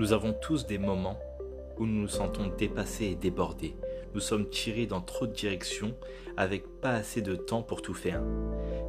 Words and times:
Nous 0.00 0.14
avons 0.14 0.32
tous 0.32 0.66
des 0.66 0.78
moments 0.78 1.18
où 1.76 1.84
nous 1.84 2.00
nous 2.00 2.08
sentons 2.08 2.46
dépassés 2.56 3.04
et 3.04 3.14
débordés. 3.16 3.76
Nous 4.14 4.20
sommes 4.20 4.48
tirés 4.48 4.86
dans 4.86 5.02
trop 5.02 5.26
de 5.26 5.32
directions 5.34 5.94
avec 6.38 6.66
pas 6.80 6.92
assez 6.92 7.20
de 7.20 7.36
temps 7.36 7.60
pour 7.60 7.82
tout 7.82 7.92
faire. 7.92 8.22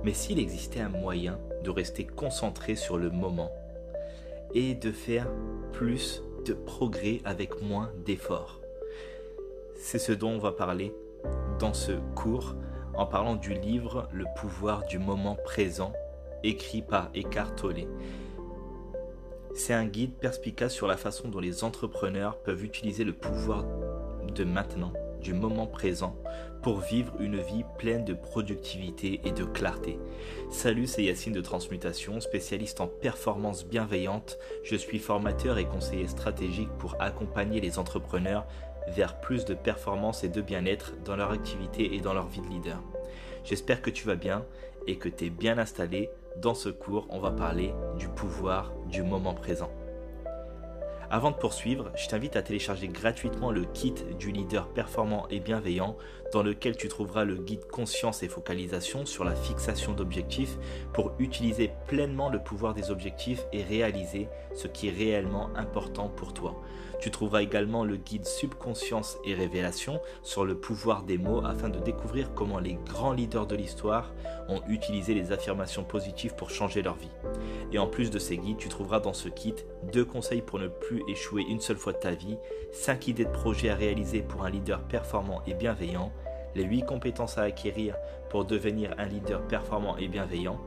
Mais 0.05 0.13
s'il 0.13 0.39
existait 0.39 0.79
un 0.79 0.87
moyen 0.87 1.37
de 1.65 1.69
rester 1.69 2.05
concentré 2.05 2.77
sur 2.77 2.97
le 2.97 3.09
moment 3.09 3.51
et 4.53 4.73
de 4.73 4.93
faire 4.93 5.27
plus 5.73 6.23
de 6.45 6.53
progrès 6.53 7.19
avec 7.25 7.61
moins 7.61 7.91
d'efforts. 8.05 8.61
C'est 9.75 9.99
ce 9.99 10.13
dont 10.13 10.31
on 10.31 10.39
va 10.39 10.53
parler 10.53 10.95
dans 11.59 11.73
ce 11.73 11.91
cours 12.15 12.55
en 12.93 13.05
parlant 13.05 13.35
du 13.35 13.53
livre 13.53 14.07
Le 14.13 14.23
pouvoir 14.37 14.85
du 14.85 14.97
moment 14.97 15.35
présent 15.35 15.91
écrit 16.41 16.81
par 16.81 17.09
Eckhart 17.13 17.53
Tolle. 17.57 17.85
C'est 19.53 19.73
un 19.73 19.85
guide 19.85 20.13
perspicace 20.13 20.73
sur 20.73 20.87
la 20.87 20.95
façon 20.95 21.27
dont 21.27 21.39
les 21.39 21.63
entrepreneurs 21.63 22.41
peuvent 22.41 22.63
utiliser 22.63 23.03
le 23.03 23.13
pouvoir 23.13 23.65
de 24.33 24.45
maintenant, 24.45 24.93
du 25.19 25.33
moment 25.33 25.67
présent, 25.67 26.15
pour 26.63 26.79
vivre 26.79 27.13
une 27.19 27.37
vie 27.37 27.65
pleine 27.77 28.05
de 28.05 28.13
productivité 28.13 29.19
et 29.25 29.31
de 29.31 29.43
clarté. 29.43 29.99
Salut, 30.49 30.87
c'est 30.87 31.03
Yacine 31.03 31.33
de 31.33 31.41
Transmutation, 31.41 32.21
spécialiste 32.21 32.79
en 32.79 32.87
performance 32.87 33.65
bienveillante. 33.65 34.37
Je 34.63 34.77
suis 34.77 34.99
formateur 34.99 35.57
et 35.57 35.65
conseiller 35.65 36.07
stratégique 36.07 36.71
pour 36.79 36.95
accompagner 37.01 37.59
les 37.59 37.77
entrepreneurs 37.77 38.47
vers 38.95 39.19
plus 39.19 39.43
de 39.43 39.53
performance 39.53 40.23
et 40.23 40.29
de 40.29 40.41
bien-être 40.41 40.93
dans 41.03 41.17
leur 41.17 41.31
activité 41.31 41.93
et 41.93 41.99
dans 41.99 42.13
leur 42.13 42.27
vie 42.27 42.41
de 42.41 42.47
leader. 42.47 42.81
J'espère 43.43 43.81
que 43.81 43.89
tu 43.89 44.07
vas 44.07 44.15
bien 44.15 44.45
et 44.87 44.97
que 44.97 45.09
tu 45.09 45.25
es 45.25 45.29
bien 45.29 45.57
installé 45.57 46.09
dans 46.37 46.53
ce 46.53 46.69
cours, 46.69 47.07
on 47.09 47.19
va 47.19 47.31
parler 47.31 47.73
du 47.97 48.07
pouvoir 48.07 48.71
du 48.91 49.03
moment 49.03 49.33
présent. 49.33 49.69
Avant 51.13 51.31
de 51.31 51.35
poursuivre, 51.35 51.91
je 51.93 52.07
t'invite 52.07 52.37
à 52.37 52.41
télécharger 52.41 52.87
gratuitement 52.87 53.51
le 53.51 53.65
kit 53.65 53.93
du 54.17 54.31
leader 54.31 54.69
performant 54.69 55.27
et 55.29 55.41
bienveillant 55.41 55.97
dans 56.31 56.41
lequel 56.41 56.77
tu 56.77 56.87
trouveras 56.87 57.25
le 57.25 57.35
guide 57.35 57.67
conscience 57.67 58.23
et 58.23 58.29
focalisation 58.29 59.05
sur 59.05 59.25
la 59.25 59.35
fixation 59.35 59.91
d'objectifs 59.91 60.57
pour 60.93 61.11
utiliser 61.19 61.71
pleinement 61.87 62.29
le 62.29 62.39
pouvoir 62.39 62.73
des 62.73 62.91
objectifs 62.91 63.43
et 63.51 63.61
réaliser 63.61 64.29
ce 64.55 64.69
qui 64.69 64.87
est 64.87 64.91
réellement 64.91 65.49
important 65.57 66.07
pour 66.07 66.33
toi. 66.33 66.61
Tu 67.01 67.09
trouveras 67.09 67.41
également 67.41 67.83
le 67.83 67.97
guide 67.97 68.25
subconscience 68.25 69.17
et 69.25 69.33
révélation 69.33 69.99
sur 70.21 70.45
le 70.45 70.55
pouvoir 70.55 71.03
des 71.03 71.17
mots 71.17 71.43
afin 71.43 71.67
de 71.67 71.79
découvrir 71.79 72.33
comment 72.35 72.59
les 72.59 72.75
grands 72.85 73.11
leaders 73.11 73.47
de 73.47 73.55
l'histoire 73.55 74.13
ont 74.47 74.61
utilisé 74.67 75.15
les 75.15 75.31
affirmations 75.31 75.83
positives 75.83 76.35
pour 76.35 76.51
changer 76.51 76.83
leur 76.83 76.95
vie. 76.95 77.09
Et 77.71 77.79
en 77.79 77.87
plus 77.87 78.11
de 78.11 78.19
ces 78.19 78.37
guides, 78.37 78.57
tu 78.57 78.69
trouveras 78.69 78.99
dans 78.99 79.13
ce 79.13 79.29
kit 79.29 79.55
deux 79.91 80.05
conseils 80.05 80.43
pour 80.43 80.59
ne 80.59 80.67
plus 80.67 81.00
échouer 81.07 81.43
une 81.43 81.61
seule 81.61 81.77
fois 81.77 81.93
de 81.93 81.99
ta 81.99 82.11
vie, 82.11 82.37
5 82.71 83.07
idées 83.07 83.25
de 83.25 83.31
projets 83.31 83.69
à 83.69 83.75
réaliser 83.75 84.21
pour 84.21 84.43
un 84.43 84.49
leader 84.49 84.81
performant 84.81 85.41
et 85.47 85.53
bienveillant, 85.53 86.11
les 86.55 86.63
8 86.63 86.85
compétences 86.85 87.37
à 87.37 87.43
acquérir 87.43 87.95
pour 88.29 88.45
devenir 88.45 88.93
un 88.97 89.05
leader 89.05 89.41
performant 89.47 89.97
et 89.97 90.07
bienveillant, 90.07 90.59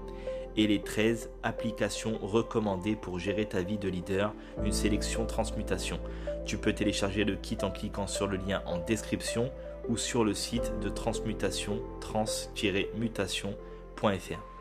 et 0.56 0.66
les 0.66 0.80
13 0.80 1.30
applications 1.42 2.18
recommandées 2.22 2.96
pour 2.96 3.18
gérer 3.18 3.46
ta 3.46 3.62
vie 3.62 3.78
de 3.78 3.88
leader, 3.88 4.32
une 4.64 4.72
sélection 4.72 5.26
transmutation. 5.26 5.98
Tu 6.46 6.58
peux 6.58 6.72
télécharger 6.72 7.24
le 7.24 7.36
kit 7.36 7.58
en 7.62 7.70
cliquant 7.70 8.06
sur 8.06 8.26
le 8.26 8.36
lien 8.36 8.62
en 8.66 8.78
description 8.78 9.50
ou 9.88 9.96
sur 9.96 10.24
le 10.24 10.34
site 10.34 10.72
de 10.80 10.88
transmutation 10.88 11.80
trans-mutation.fr. 12.00 14.53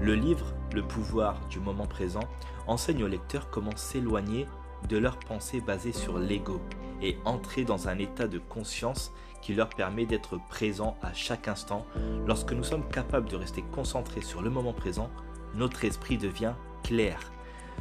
Le 0.00 0.14
livre 0.14 0.46
Le 0.74 0.82
pouvoir 0.82 1.40
du 1.48 1.60
moment 1.60 1.86
présent 1.86 2.24
enseigne 2.66 3.04
aux 3.04 3.08
lecteurs 3.08 3.50
comment 3.50 3.76
s'éloigner 3.76 4.46
de 4.88 4.96
leurs 4.98 5.18
pensées 5.18 5.60
basées 5.60 5.92
sur 5.92 6.18
l'ego 6.18 6.60
et 7.02 7.18
entrer 7.24 7.64
dans 7.64 7.88
un 7.88 7.98
état 7.98 8.28
de 8.28 8.38
conscience 8.38 9.12
qui 9.40 9.54
leur 9.54 9.68
permet 9.68 10.06
d'être 10.06 10.38
présents 10.48 10.96
à 11.02 11.12
chaque 11.12 11.48
instant. 11.48 11.84
Lorsque 12.26 12.52
nous 12.52 12.64
sommes 12.64 12.88
capables 12.88 13.28
de 13.28 13.36
rester 13.36 13.62
concentrés 13.72 14.22
sur 14.22 14.40
le 14.40 14.50
moment 14.50 14.72
présent, 14.72 15.10
notre 15.54 15.84
esprit 15.84 16.16
devient 16.16 16.54
clair, 16.82 17.18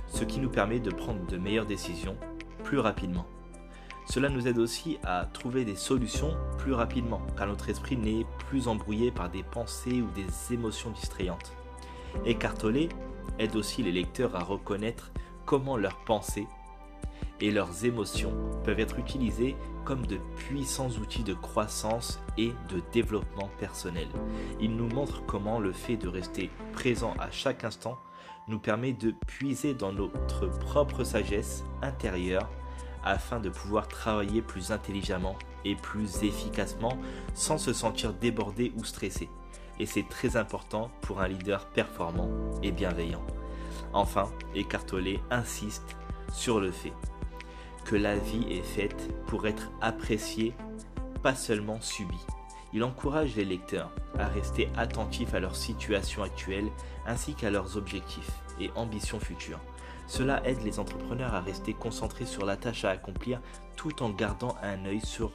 ce 0.07 0.23
qui 0.23 0.39
nous 0.39 0.49
permet 0.49 0.79
de 0.79 0.91
prendre 0.91 1.25
de 1.25 1.37
meilleures 1.37 1.65
décisions 1.65 2.17
plus 2.63 2.79
rapidement. 2.79 3.25
Cela 4.07 4.29
nous 4.29 4.47
aide 4.47 4.57
aussi 4.57 4.97
à 5.03 5.25
trouver 5.31 5.63
des 5.63 5.75
solutions 5.75 6.35
plus 6.57 6.73
rapidement, 6.73 7.21
car 7.37 7.47
notre 7.47 7.69
esprit 7.69 7.95
n'est 7.95 8.25
plus 8.49 8.67
embrouillé 8.67 9.11
par 9.11 9.29
des 9.29 9.43
pensées 9.43 10.01
ou 10.01 10.09
des 10.11 10.53
émotions 10.53 10.89
distrayantes. 10.91 11.53
Eckhart 12.25 12.57
Tolle 12.57 12.89
aide 13.39 13.55
aussi 13.55 13.83
les 13.83 13.91
lecteurs 13.91 14.35
à 14.35 14.43
reconnaître 14.43 15.11
comment 15.45 15.77
leurs 15.77 16.03
pensées 16.05 16.47
et 17.39 17.51
leurs 17.51 17.85
émotions 17.85 18.33
peuvent 18.63 18.79
être 18.79 18.99
utilisées 18.99 19.55
comme 19.83 20.05
de 20.05 20.17
puissants 20.37 20.91
outils 21.01 21.23
de 21.23 21.33
croissance 21.33 22.19
et 22.37 22.51
de 22.69 22.81
développement 22.93 23.49
personnel. 23.59 24.07
Il 24.59 24.75
nous 24.75 24.87
montre 24.87 25.25
comment 25.25 25.59
le 25.59 25.73
fait 25.73 25.97
de 25.97 26.07
rester 26.07 26.51
présent 26.71 27.15
à 27.19 27.31
chaque 27.31 27.63
instant 27.63 27.97
nous 28.47 28.59
permet 28.59 28.93
de 28.93 29.11
puiser 29.27 29.73
dans 29.73 29.91
notre 29.91 30.47
propre 30.47 31.03
sagesse 31.03 31.63
intérieure 31.81 32.49
afin 33.03 33.39
de 33.39 33.49
pouvoir 33.49 33.87
travailler 33.87 34.41
plus 34.41 34.71
intelligemment 34.71 35.35
et 35.65 35.75
plus 35.75 36.23
efficacement 36.23 36.97
sans 37.33 37.57
se 37.57 37.73
sentir 37.73 38.13
débordé 38.13 38.71
ou 38.77 38.83
stressé. 38.83 39.29
Et 39.81 39.87
c'est 39.87 40.07
très 40.07 40.37
important 40.37 40.91
pour 41.01 41.21
un 41.21 41.27
leader 41.27 41.65
performant 41.65 42.29
et 42.61 42.71
bienveillant. 42.71 43.25
Enfin, 43.93 44.29
Eckhart 44.55 44.85
Tolle 44.85 45.17
insiste 45.31 45.97
sur 46.31 46.59
le 46.59 46.71
fait 46.71 46.93
que 47.83 47.95
la 47.95 48.15
vie 48.15 48.45
est 48.51 48.61
faite 48.61 49.11
pour 49.25 49.47
être 49.47 49.71
appréciée, 49.81 50.53
pas 51.23 51.33
seulement 51.33 51.81
subie. 51.81 52.27
Il 52.73 52.83
encourage 52.83 53.35
les 53.35 53.43
lecteurs 53.43 53.89
à 54.19 54.27
rester 54.27 54.69
attentifs 54.77 55.33
à 55.33 55.39
leur 55.39 55.55
situation 55.55 56.21
actuelle 56.21 56.69
ainsi 57.07 57.33
qu'à 57.33 57.49
leurs 57.49 57.75
objectifs 57.75 58.31
et 58.59 58.69
ambitions 58.75 59.19
futures. 59.19 59.59
Cela 60.05 60.45
aide 60.45 60.61
les 60.61 60.77
entrepreneurs 60.77 61.33
à 61.33 61.41
rester 61.41 61.73
concentrés 61.73 62.27
sur 62.27 62.45
la 62.45 62.55
tâche 62.55 62.85
à 62.85 62.91
accomplir 62.91 63.41
tout 63.75 64.03
en 64.03 64.11
gardant 64.11 64.55
un 64.61 64.85
œil 64.85 65.01
sur 65.01 65.31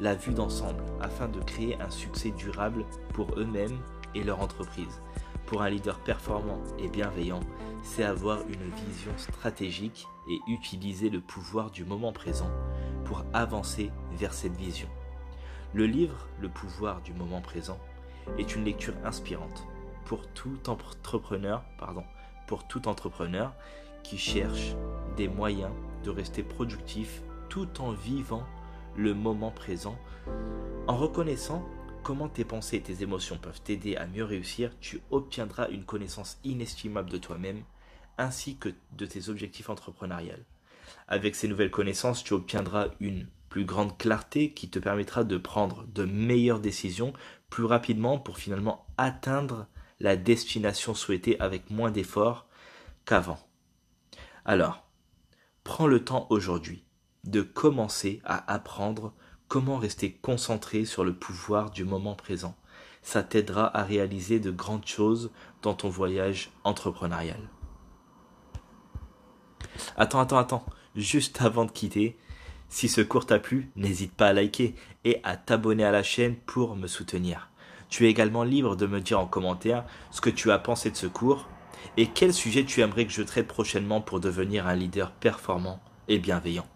la 0.00 0.14
vue 0.14 0.32
d'ensemble 0.32 0.82
afin 1.00 1.28
de 1.28 1.40
créer 1.40 1.80
un 1.80 1.90
succès 1.90 2.30
durable 2.30 2.84
pour 3.12 3.38
eux-mêmes 3.38 3.78
et 4.14 4.24
leur 4.24 4.40
entreprise. 4.40 5.00
Pour 5.46 5.62
un 5.62 5.70
leader 5.70 5.98
performant 6.00 6.58
et 6.78 6.88
bienveillant, 6.88 7.40
c'est 7.82 8.04
avoir 8.04 8.40
une 8.42 8.70
vision 8.86 9.12
stratégique 9.16 10.06
et 10.30 10.40
utiliser 10.50 11.10
le 11.10 11.20
pouvoir 11.20 11.70
du 11.70 11.84
moment 11.84 12.12
présent 12.12 12.50
pour 13.04 13.24
avancer 13.32 13.90
vers 14.12 14.32
cette 14.32 14.56
vision. 14.56 14.88
Le 15.74 15.86
livre 15.86 16.26
Le 16.40 16.48
pouvoir 16.48 17.02
du 17.02 17.12
moment 17.12 17.40
présent 17.40 17.78
est 18.38 18.54
une 18.54 18.64
lecture 18.64 18.94
inspirante 19.04 19.66
pour 20.04 20.26
tout 20.28 20.58
entrepreneur, 20.68 21.62
pardon, 21.78 22.04
pour 22.46 22.66
tout 22.66 22.88
entrepreneur 22.88 23.52
qui 24.02 24.18
cherche 24.18 24.74
des 25.16 25.28
moyens 25.28 25.72
de 26.04 26.10
rester 26.10 26.42
productif 26.42 27.22
tout 27.48 27.80
en 27.80 27.92
vivant 27.92 28.44
le 28.96 29.14
moment 29.14 29.50
présent 29.50 29.98
en 30.86 30.96
reconnaissant 30.96 31.66
comment 32.02 32.28
tes 32.28 32.44
pensées 32.44 32.76
et 32.76 32.82
tes 32.82 33.02
émotions 33.02 33.38
peuvent 33.38 33.62
t'aider 33.62 33.96
à 33.96 34.06
mieux 34.06 34.24
réussir, 34.24 34.70
tu 34.80 35.00
obtiendras 35.10 35.68
une 35.70 35.84
connaissance 35.84 36.38
inestimable 36.44 37.08
de 37.08 37.16
toi-même 37.16 37.62
ainsi 38.18 38.58
que 38.58 38.68
de 38.92 39.06
tes 39.06 39.30
objectifs 39.30 39.70
entrepreneuriaux. 39.70 40.34
Avec 41.08 41.34
ces 41.34 41.48
nouvelles 41.48 41.70
connaissances, 41.70 42.22
tu 42.22 42.34
obtiendras 42.34 42.88
une 43.00 43.26
plus 43.48 43.64
grande 43.64 43.96
clarté 43.96 44.52
qui 44.52 44.68
te 44.68 44.78
permettra 44.78 45.24
de 45.24 45.38
prendre 45.38 45.86
de 45.86 46.04
meilleures 46.04 46.60
décisions 46.60 47.14
plus 47.48 47.64
rapidement 47.64 48.18
pour 48.18 48.36
finalement 48.36 48.84
atteindre 48.98 49.66
la 50.00 50.16
destination 50.16 50.94
souhaitée 50.94 51.40
avec 51.40 51.70
moins 51.70 51.90
d'efforts 51.90 52.46
qu'avant. 53.06 53.38
Alors, 54.44 54.86
prends 55.62 55.86
le 55.86 56.04
temps 56.04 56.26
aujourd'hui 56.28 56.83
de 57.24 57.42
commencer 57.42 58.20
à 58.24 58.52
apprendre 58.52 59.12
Comment 59.48 59.76
rester 59.76 60.10
concentré 60.22 60.84
sur 60.84 61.04
le 61.04 61.14
pouvoir 61.14 61.70
du 61.70 61.84
moment 61.84 62.14
présent 62.14 62.56
Ça 63.02 63.22
t'aidera 63.22 63.76
à 63.76 63.84
réaliser 63.84 64.40
de 64.40 64.50
grandes 64.50 64.86
choses 64.86 65.30
dans 65.62 65.74
ton 65.74 65.88
voyage 65.88 66.50
entrepreneurial. 66.64 67.38
Attends, 69.96 70.20
attends, 70.20 70.38
attends. 70.38 70.66
Juste 70.96 71.40
avant 71.42 71.66
de 71.66 71.70
quitter, 71.70 72.16
si 72.68 72.88
ce 72.88 73.00
cours 73.00 73.26
t'a 73.26 73.38
plu, 73.38 73.70
n'hésite 73.76 74.12
pas 74.12 74.28
à 74.28 74.32
liker 74.32 74.74
et 75.04 75.20
à 75.22 75.36
t'abonner 75.36 75.84
à 75.84 75.92
la 75.92 76.02
chaîne 76.02 76.36
pour 76.36 76.74
me 76.74 76.86
soutenir. 76.86 77.50
Tu 77.88 78.06
es 78.06 78.10
également 78.10 78.42
libre 78.42 78.74
de 78.74 78.86
me 78.86 79.00
dire 79.00 79.20
en 79.20 79.26
commentaire 79.26 79.84
ce 80.10 80.20
que 80.20 80.30
tu 80.30 80.50
as 80.50 80.58
pensé 80.58 80.90
de 80.90 80.96
ce 80.96 81.06
cours 81.06 81.46
et 81.96 82.08
quel 82.08 82.32
sujet 82.32 82.64
tu 82.64 82.80
aimerais 82.80 83.06
que 83.06 83.12
je 83.12 83.22
traite 83.22 83.46
prochainement 83.46 84.00
pour 84.00 84.18
devenir 84.18 84.66
un 84.66 84.74
leader 84.74 85.12
performant 85.12 85.80
et 86.08 86.18
bienveillant. 86.18 86.66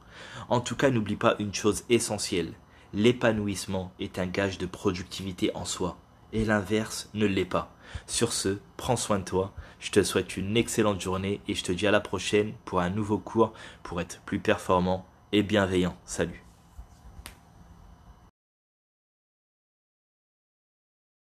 En 0.48 0.60
tout 0.60 0.76
cas, 0.76 0.90
n'oublie 0.90 1.16
pas 1.16 1.36
une 1.38 1.54
chose 1.54 1.84
essentielle 1.88 2.54
l'épanouissement 2.92 3.92
est 4.00 4.18
un 4.18 4.26
gage 4.26 4.58
de 4.58 4.66
productivité 4.66 5.50
en 5.54 5.64
soi, 5.64 5.96
et 6.32 6.44
l'inverse 6.44 7.10
ne 7.14 7.26
l'est 7.26 7.44
pas. 7.44 7.74
Sur 8.06 8.32
ce, 8.32 8.58
prends 8.76 8.96
soin 8.96 9.18
de 9.18 9.24
toi, 9.24 9.52
Je 9.80 9.92
te 9.92 10.02
souhaite 10.02 10.36
une 10.36 10.56
excellente 10.56 11.00
journée 11.00 11.40
et 11.46 11.54
je 11.54 11.62
te 11.62 11.70
dis 11.70 11.86
à 11.86 11.92
la 11.92 12.00
prochaine 12.00 12.52
pour 12.64 12.80
un 12.80 12.90
nouveau 12.90 13.18
cours 13.18 13.52
pour 13.84 14.00
être 14.00 14.20
plus 14.26 14.40
performant 14.40 15.06
et 15.30 15.44
bienveillant. 15.44 15.96
Salut 16.04 16.47